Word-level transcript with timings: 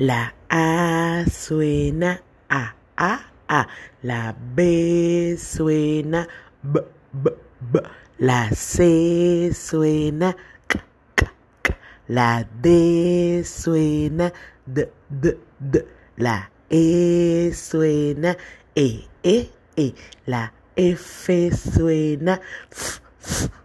La 0.00 0.32
A 0.48 1.26
suena 1.30 2.22
A, 2.48 2.74
A, 2.96 3.20
A. 3.46 3.68
La 4.02 4.32
B 4.32 5.36
suena 5.36 6.26
B, 6.62 6.80
B, 7.12 7.28
B. 7.60 7.80
La 8.16 8.48
C 8.50 9.52
suena 9.52 10.34
K, 10.66 10.78
K, 11.14 11.30
K. 11.62 11.76
La 12.08 12.46
D 12.62 13.44
suena 13.44 14.32
D, 14.64 14.88
D, 15.10 15.36
D. 15.60 15.84
La 16.16 16.48
E 16.70 17.52
suena 17.52 18.34
E, 18.74 19.04
E, 19.22 19.50
E. 19.76 19.94
La 20.24 20.50
F 20.76 21.28
suena 21.52 22.40
F, 22.70 23.02
F. 23.20 23.59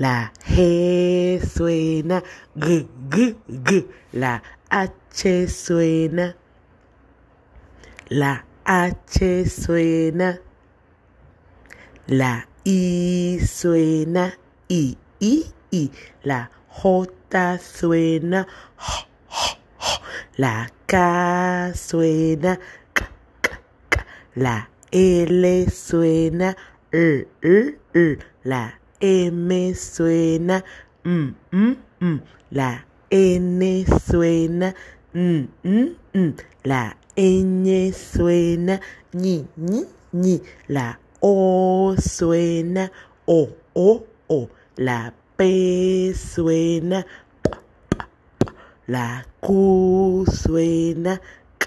La 0.00 0.32
G 0.46 1.38
suena 1.44 2.22
G, 2.56 2.88
G, 3.10 3.36
G. 3.46 3.86
La 4.14 4.42
H 4.70 5.46
suena. 5.46 6.34
La 8.08 8.42
H 8.64 9.44
suena. 9.44 10.40
La 12.06 12.46
I 12.64 13.40
suena 13.44 14.32
I, 14.70 14.96
I, 15.20 15.44
I. 15.70 15.90
La 16.24 16.48
J 16.80 17.58
suena 17.60 18.46
J, 18.78 19.06
J, 19.28 19.58
J. 19.76 20.00
La 20.38 20.66
K 20.86 21.74
suena 21.74 22.58
K, 22.94 23.04
K, 23.42 23.48
K. 23.90 24.04
La 24.36 24.66
L 24.90 25.44
suena 25.68 26.56
R, 26.90 27.26
R, 27.42 27.78
R. 27.92 28.18
La 28.44 28.79
M 29.00 29.74
suena 29.74 30.62
M, 31.04 31.34
M, 31.52 31.76
M. 32.00 32.20
La 32.50 32.84
N 33.10 33.84
suena 34.06 34.74
N, 35.14 35.48
N, 35.64 35.96
N. 36.12 36.36
La 36.64 36.96
ñ 37.16 37.92
suena 37.92 38.80
ñi, 39.12 39.46
ñi, 39.56 39.80
ñi. 40.12 40.42
La 40.68 40.98
o 41.20 41.94
suena 41.98 42.92
o, 43.26 43.48
o, 43.74 44.04
o. 44.28 44.48
La 44.76 45.12
p 45.36 46.12
suena 46.14 47.04
p, 47.42 47.50
p, 47.88 47.96
p. 48.38 48.46
La 48.86 49.24
q 49.40 50.24
suena 50.26 51.20
k. 51.58 51.64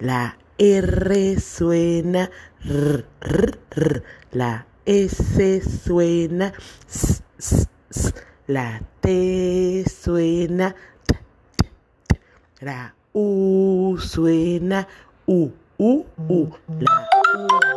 La 0.00 0.34
r 0.58 1.40
suena 1.40 2.30
r, 2.64 3.04
r, 3.20 3.60
r. 3.76 4.02
La 4.32 4.69
s 4.90 5.62
suena 5.84 6.50
s, 6.88 7.22
s, 7.38 7.68
s. 7.90 8.12
La 8.48 8.80
t 9.00 9.84
suena 9.86 10.74
t, 11.06 11.14
t, 11.54 11.68
t. 12.08 12.18
La 12.66 12.90
U 13.14 13.96
suena 13.98 14.86
U, 15.28 15.52
U, 15.78 16.06
U. 16.28 16.50
La 16.82 17.06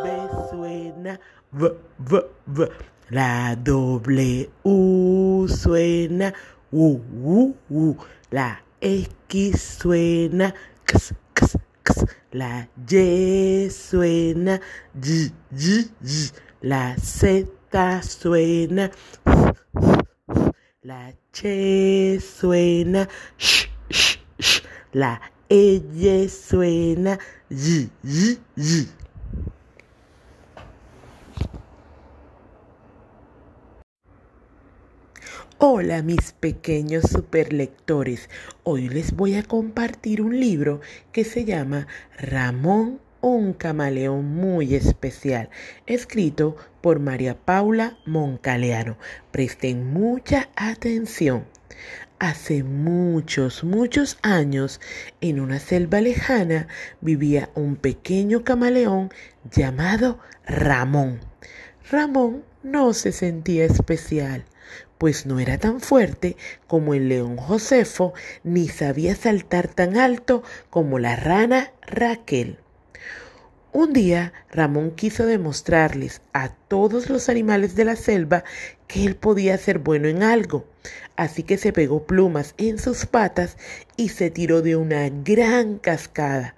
V 0.01 0.05
suena 0.49 1.19
V, 1.51 1.69
V, 1.99 2.11
V. 2.47 2.69
La 3.11 3.55
W 3.61 4.49
suena 5.47 6.33
U, 6.71 6.97
U, 7.21 7.53
U. 7.69 7.95
La 8.31 8.57
X 8.81 9.77
suena 9.77 10.51
X, 10.87 11.13
X, 11.35 11.57
X. 11.85 12.05
La 12.33 12.67
Y 12.89 13.69
suena 13.69 14.59
Y, 14.95 15.29
Y, 15.51 15.91
Y. 16.01 16.52
La 16.63 16.95
Z 16.95 18.01
suena. 18.03 18.89
La 20.81 21.13
Ch 21.33 22.21
suena 22.21 23.09
Sh, 23.37 23.67
Sh. 23.89 24.63
La 24.93 25.21
ella 25.49 26.29
suena 26.29 27.19
y, 27.49 27.89
y, 28.01 28.39
y. 28.55 28.87
Hola 35.57 36.01
mis 36.01 36.31
pequeños 36.31 37.03
superlectores, 37.11 38.29
hoy 38.63 38.87
les 38.87 39.13
voy 39.13 39.35
a 39.35 39.43
compartir 39.43 40.21
un 40.21 40.39
libro 40.39 40.79
que 41.11 41.25
se 41.25 41.43
llama 41.43 41.87
Ramón, 42.17 43.01
un 43.23 43.53
camaleón 43.53 44.35
muy 44.35 44.75
especial, 44.75 45.49
escrito 45.85 46.57
por 46.81 46.99
María 46.99 47.37
Paula 47.37 47.97
Moncaleano. 48.05 48.97
Presten 49.31 49.93
mucha 49.93 50.49
atención. 50.57 51.45
Hace 52.19 52.63
muchos, 52.63 53.63
muchos 53.63 54.17
años, 54.23 54.81
en 55.21 55.39
una 55.39 55.59
selva 55.59 56.01
lejana, 56.01 56.67
vivía 56.99 57.49
un 57.55 57.77
pequeño 57.77 58.43
camaleón 58.43 59.09
llamado 59.49 60.19
Ramón. 60.45 61.21
Ramón 61.89 62.43
no 62.61 62.91
se 62.91 63.13
sentía 63.13 63.63
especial, 63.63 64.43
pues 64.97 65.25
no 65.25 65.39
era 65.39 65.57
tan 65.57 65.79
fuerte 65.79 66.35
como 66.67 66.93
el 66.93 67.07
león 67.07 67.37
Josefo, 67.37 68.13
ni 68.43 68.67
sabía 68.67 69.15
saltar 69.15 69.69
tan 69.69 69.95
alto 69.95 70.43
como 70.69 70.99
la 70.99 71.15
rana 71.15 71.71
Raquel. 71.87 72.62
Un 73.75 73.91
día 73.91 74.33
Ramón 74.51 74.91
quiso 74.91 75.25
demostrarles 75.25 76.21
a 76.31 76.49
todos 76.49 77.09
los 77.09 77.27
animales 77.27 77.75
de 77.75 77.85
la 77.85 77.95
selva 77.95 78.43
que 78.87 79.03
él 79.03 79.15
podía 79.15 79.57
ser 79.57 79.79
bueno 79.79 80.07
en 80.07 80.21
algo, 80.21 80.67
así 81.15 81.41
que 81.41 81.57
se 81.57 81.73
pegó 81.73 82.05
plumas 82.05 82.53
en 82.59 82.77
sus 82.77 83.07
patas 83.07 83.57
y 83.97 84.09
se 84.09 84.29
tiró 84.29 84.61
de 84.61 84.75
una 84.75 85.09
gran 85.09 85.79
cascada. 85.79 86.53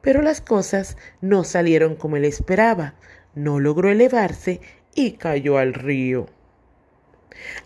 Pero 0.00 0.22
las 0.22 0.40
cosas 0.40 0.96
no 1.20 1.44
salieron 1.44 1.94
como 1.94 2.16
él 2.16 2.24
esperaba, 2.24 2.94
no 3.36 3.60
logró 3.60 3.92
elevarse 3.92 4.60
y 4.92 5.12
cayó 5.12 5.58
al 5.58 5.72
río. 5.72 6.26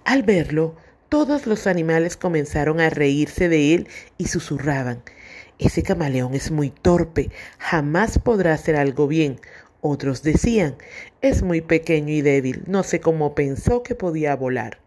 Al 0.04 0.24
verlo, 0.24 0.76
todos 1.08 1.46
los 1.46 1.66
animales 1.66 2.18
comenzaron 2.18 2.80
a 2.80 2.90
reírse 2.90 3.48
de 3.48 3.74
él 3.74 3.88
y 4.18 4.26
susurraban 4.26 5.02
ese 5.60 5.82
camaleón 5.82 6.34
es 6.34 6.50
muy 6.50 6.70
torpe, 6.70 7.30
jamás 7.58 8.18
podrá 8.18 8.54
hacer 8.54 8.76
algo 8.76 9.06
bien. 9.06 9.40
Otros 9.82 10.22
decían, 10.22 10.76
es 11.22 11.42
muy 11.42 11.60
pequeño 11.60 12.12
y 12.12 12.22
débil, 12.22 12.64
no 12.66 12.82
sé 12.82 13.00
cómo 13.00 13.34
pensó 13.34 13.82
que 13.82 13.94
podía 13.94 14.36
volar. 14.36 14.78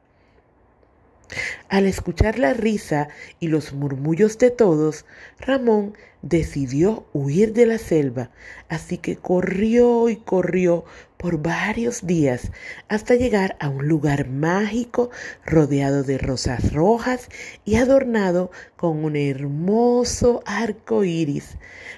Al 1.70 1.86
escuchar 1.86 2.40
la 2.40 2.54
risa 2.54 3.10
y 3.40 3.48
los 3.48 3.74
murmullos 3.74 4.38
de 4.38 4.52
todos, 4.52 5.06
Ramón 5.40 5.94
decidió 6.22 7.06
huir 7.14 7.54
de 7.54 7.66
la 7.66 7.78
selva, 7.78 8.32
así 8.70 8.98
que 8.98 9.18
corrió 9.18 10.10
y 10.10 10.16
corrió 10.16 10.86
por 11.18 11.42
varios 11.42 12.06
días 12.06 12.52
hasta 12.88 13.16
llegar 13.16 13.56
a 13.60 13.70
un 13.70 13.88
lugar 13.88 14.30
mágico 14.30 15.10
rodeado 15.46 16.04
de 16.04 16.18
rosas 16.18 16.74
rojas 16.74 17.30
y 17.66 17.76
adornado 17.76 18.52
con 18.76 19.04
un 19.04 19.16
hermoso 19.16 20.44
arco 20.46 21.04
iris. 21.04 21.58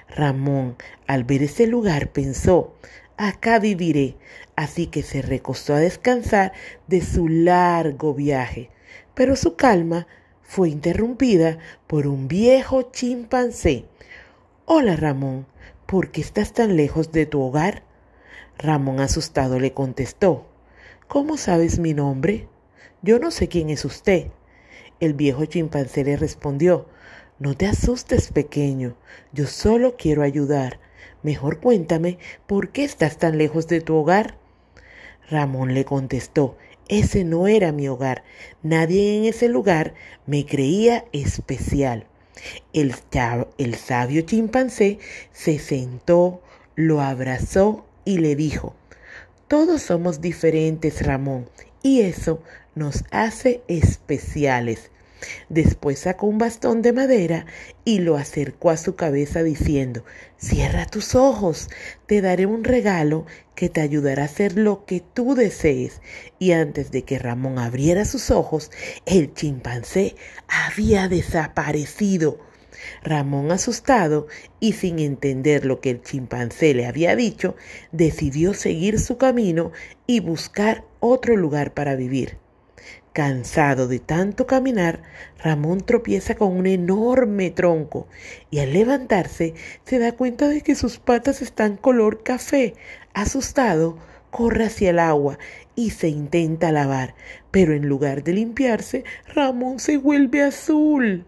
Ramón, 0.10 0.76
al 1.08 1.24
ver 1.24 1.44
ese 1.44 1.68
lugar, 1.68 2.12
pensó, 2.12 2.76
acá 3.18 3.60
viviré, 3.60 4.16
así 4.56 4.88
que 4.88 5.04
se 5.04 5.22
recostó 5.22 5.76
a 5.76 5.80
descansar 5.80 6.54
de 6.88 7.02
su 7.02 7.28
largo 7.28 8.14
viaje 8.14 8.70
pero 9.16 9.36
su 9.36 9.56
calma 9.56 10.08
fue 10.44 10.70
interrumpida 10.70 11.58
por 11.88 12.06
un 12.06 12.28
viejo 12.28 12.84
chimpancé. 12.92 13.86
Hola 14.66 14.96
Ramón, 14.96 15.48
¿por 15.86 16.12
qué 16.12 16.22
estás 16.22 16.54
tan 16.54 16.76
lejos 16.76 17.12
de 17.12 17.26
tu 17.26 17.42
hogar? 17.42 17.84
Ramón 18.58 19.00
asustado 19.00 19.60
le 19.60 19.74
contestó, 19.74 20.46
¿Cómo 21.08 21.38
sabes 21.38 21.80
mi 21.80 21.94
nombre? 21.94 22.48
Yo 23.02 23.20
no 23.20 23.30
sé 23.30 23.48
quién 23.48 23.70
es 23.70 23.86
usted. 23.86 24.28
El 25.00 25.14
viejo 25.14 25.46
chimpancé 25.46 26.04
le 26.04 26.18
respondió, 26.18 26.88
No 27.38 27.56
te 27.56 27.68
asustes, 27.68 28.32
pequeño, 28.32 28.96
yo 29.32 29.46
solo 29.46 29.98
quiero 29.98 30.24
ayudar. 30.24 30.80
Mejor 31.22 31.60
cuéntame, 31.60 32.18
¿por 32.48 32.70
qué 32.70 32.84
estás 32.84 33.18
tan 33.18 33.38
lejos 33.38 33.68
de 33.68 33.82
tu 33.82 33.96
hogar? 33.96 34.38
Ramón 35.30 35.74
le 35.74 35.86
contestó, 35.86 36.58
ese 36.88 37.24
no 37.24 37.48
era 37.48 37.72
mi 37.72 37.88
hogar. 37.88 38.24
Nadie 38.64 39.18
en 39.18 39.26
ese 39.26 39.48
lugar 39.48 39.94
me 40.26 40.46
creía 40.46 41.06
especial. 41.12 42.06
El, 42.74 42.94
el, 43.58 43.76
sabio 43.76 44.22
chimpancé 44.22 45.00
se 45.32 45.58
sentó, 45.58 46.42
lo 46.76 47.02
abrazó 47.02 47.86
y 48.04 48.20
le 48.20 48.36
dijo, 48.36 48.76
todos 49.48 49.82
somos 49.82 50.22
diferentes, 50.22 51.06
Ramón, 51.06 51.50
y 51.82 52.02
eso 52.02 52.42
nos 52.76 53.04
hace 53.12 53.62
especiales. 53.68 54.92
Después 55.50 56.00
sacó 56.00 56.28
un 56.28 56.38
bastón 56.38 56.82
de 56.82 56.94
madera 56.94 57.46
y 57.84 58.00
lo 58.00 58.18
acercó 58.18 58.70
a 58.70 58.78
su 58.78 58.96
cabeza 58.96 59.44
diciendo, 59.44 60.04
Cierra 60.38 60.86
tus 60.86 61.16
ojos, 61.16 61.70
te 62.06 62.22
daré 62.22 62.46
un 62.46 62.64
regalo 62.64 63.26
que 63.56 63.70
te 63.70 63.82
ayudará 63.82 64.24
a 64.24 64.26
hacer 64.26 64.58
lo 64.58 64.86
que 64.86 65.02
tú 65.02 65.34
desees. 65.36 66.02
Y 66.40 66.52
antes 66.52 66.92
de 66.92 67.04
que 67.04 67.20
Ramón 67.20 67.60
abriera 67.60 68.06
sus 68.06 68.32
ojos, 68.32 68.72
el 69.06 69.34
chimpancé 69.34 70.16
había 70.48 71.08
desaparecido. 71.08 72.40
Ramón, 73.04 73.52
asustado 73.52 74.28
y 74.60 74.74
sin 74.74 75.00
entender 75.00 75.66
lo 75.66 75.80
que 75.80 75.92
el 75.92 76.02
chimpancé 76.02 76.74
le 76.74 76.86
había 76.86 77.16
dicho, 77.16 77.56
decidió 77.92 78.54
seguir 78.54 79.00
su 79.00 79.18
camino 79.18 79.72
y 80.06 80.20
buscar 80.20 80.84
otro 81.00 81.38
lugar 81.38 81.74
para 81.74 81.96
vivir. 81.96 82.38
Cansado 83.16 83.88
de 83.88 84.00
tanto 84.00 84.46
caminar, 84.46 85.02
Ramón 85.42 85.80
tropieza 85.80 86.36
con 86.36 86.52
un 86.52 86.68
enorme 86.68 87.50
tronco 87.50 88.10
y 88.52 88.60
al 88.60 88.74
levantarse 88.74 89.54
se 89.86 90.00
da 90.00 90.12
cuenta 90.12 90.50
de 90.50 90.60
que 90.60 90.76
sus 90.76 91.00
patas 91.00 91.42
están 91.42 91.78
color 91.78 92.24
café. 92.24 92.74
Asustado, 93.14 93.98
corre 94.32 94.66
hacia 94.66 94.90
el 94.90 95.00
agua 95.00 95.40
y 95.76 95.92
se 95.92 96.10
intenta 96.10 96.74
lavar, 96.74 97.16
pero 97.52 97.74
en 97.74 97.88
lugar 97.88 98.22
de 98.22 98.34
limpiarse, 98.34 99.06
Ramón 99.34 99.80
se 99.80 99.96
vuelve 99.96 100.42
azul. 100.42 101.26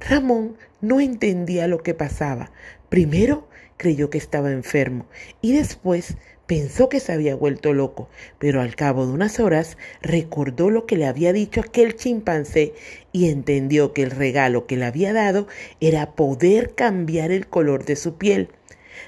Ramón 0.00 0.56
no 0.80 1.00
entendía 1.00 1.68
lo 1.68 1.82
que 1.82 1.94
pasaba. 1.94 2.50
Primero 2.88 3.48
creyó 3.76 4.10
que 4.10 4.18
estaba 4.18 4.52
enfermo 4.52 5.06
y 5.40 5.52
después 5.52 6.16
pensó 6.46 6.88
que 6.88 7.00
se 7.00 7.12
había 7.12 7.34
vuelto 7.34 7.72
loco, 7.72 8.08
pero 8.38 8.60
al 8.60 8.76
cabo 8.76 9.06
de 9.06 9.12
unas 9.12 9.40
horas 9.40 9.78
recordó 10.02 10.70
lo 10.70 10.86
que 10.86 10.96
le 10.96 11.06
había 11.06 11.32
dicho 11.32 11.60
aquel 11.60 11.96
chimpancé 11.96 12.74
y 13.12 13.30
entendió 13.30 13.92
que 13.92 14.02
el 14.02 14.10
regalo 14.10 14.66
que 14.66 14.76
le 14.76 14.84
había 14.84 15.12
dado 15.12 15.46
era 15.80 16.12
poder 16.12 16.74
cambiar 16.74 17.30
el 17.30 17.46
color 17.46 17.84
de 17.84 17.96
su 17.96 18.18
piel. 18.18 18.50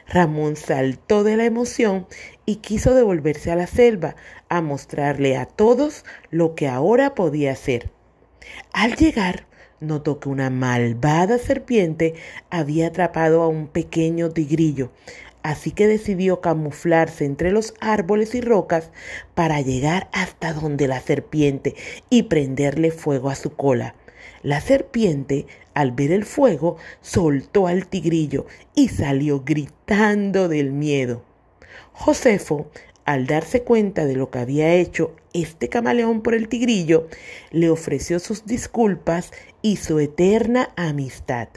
Ramón 0.06 0.56
saltó 0.56 1.24
de 1.24 1.36
la 1.36 1.44
emoción 1.44 2.06
y 2.46 2.56
quiso 2.56 2.94
devolverse 2.94 3.50
a 3.50 3.56
la 3.56 3.66
selva 3.66 4.16
a 4.48 4.60
mostrarle 4.60 5.36
a 5.36 5.46
todos 5.46 6.04
lo 6.30 6.54
que 6.54 6.68
ahora 6.68 7.14
podía 7.14 7.52
hacer. 7.52 7.90
Al 8.72 8.96
llegar, 8.96 9.46
notó 9.80 10.20
que 10.20 10.28
una 10.28 10.50
malvada 10.50 11.38
serpiente 11.38 12.14
había 12.50 12.88
atrapado 12.88 13.42
a 13.42 13.48
un 13.48 13.66
pequeño 13.66 14.30
tigrillo, 14.30 14.90
así 15.42 15.70
que 15.70 15.86
decidió 15.86 16.40
camuflarse 16.40 17.24
entre 17.24 17.52
los 17.52 17.74
árboles 17.80 18.34
y 18.34 18.40
rocas 18.40 18.90
para 19.34 19.60
llegar 19.60 20.08
hasta 20.12 20.52
donde 20.52 20.88
la 20.88 21.00
serpiente 21.00 21.74
y 22.10 22.24
prenderle 22.24 22.90
fuego 22.90 23.30
a 23.30 23.34
su 23.34 23.54
cola. 23.54 23.94
La 24.42 24.60
serpiente, 24.60 25.46
al 25.72 25.92
ver 25.92 26.12
el 26.12 26.24
fuego, 26.24 26.76
soltó 27.00 27.66
al 27.66 27.86
tigrillo 27.86 28.46
y 28.74 28.88
salió 28.88 29.42
gritando 29.44 30.48
del 30.48 30.72
miedo. 30.72 31.22
Josefo 31.92 32.66
al 33.04 33.26
darse 33.26 33.62
cuenta 33.62 34.06
de 34.06 34.16
lo 34.16 34.30
que 34.30 34.38
había 34.38 34.74
hecho 34.74 35.14
este 35.32 35.68
camaleón 35.68 36.22
por 36.22 36.34
el 36.34 36.48
tigrillo, 36.48 37.08
le 37.50 37.70
ofreció 37.70 38.18
sus 38.18 38.46
disculpas 38.46 39.32
y 39.62 39.76
su 39.76 39.98
eterna 39.98 40.70
amistad. 40.76 41.48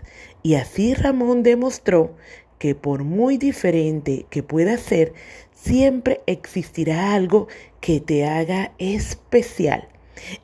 Y 0.43 0.55
así 0.55 0.93
Ramón 0.93 1.43
demostró 1.43 2.15
que 2.59 2.75
por 2.75 3.03
muy 3.03 3.37
diferente 3.37 4.25
que 4.29 4.43
pueda 4.43 4.77
ser, 4.77 5.13
siempre 5.53 6.21
existirá 6.25 7.13
algo 7.13 7.47
que 7.81 7.99
te 7.99 8.25
haga 8.25 8.73
especial. 8.77 9.87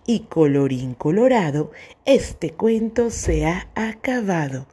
Y 0.06 0.22
colorín 0.22 0.94
colorado, 0.94 1.72
este 2.06 2.52
cuento 2.52 3.10
se 3.10 3.46
ha 3.46 3.68
acabado. 3.76 4.68